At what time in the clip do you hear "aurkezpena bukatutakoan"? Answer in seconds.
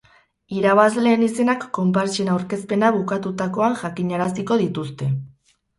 2.37-3.81